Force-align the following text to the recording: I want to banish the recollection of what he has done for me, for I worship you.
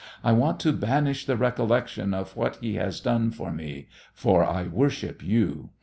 I 0.23 0.31
want 0.31 0.59
to 0.61 0.73
banish 0.73 1.27
the 1.27 1.37
recollection 1.37 2.11
of 2.15 2.35
what 2.35 2.55
he 2.55 2.73
has 2.73 2.99
done 3.01 3.29
for 3.29 3.51
me, 3.51 3.87
for 4.15 4.43
I 4.43 4.63
worship 4.63 5.21
you. 5.23 5.69